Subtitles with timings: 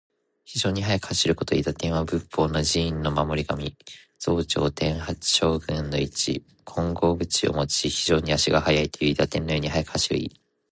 [0.47, 1.53] 非常に速く走ること。
[1.53, 3.77] 「韋駄天」は仏法・寺院の守り神。
[4.17, 6.43] 増長天八将軍の一。
[6.65, 9.13] 金剛杵をもち、非常に足が速いという。
[9.13, 10.31] 韋駄天のように速く走る意。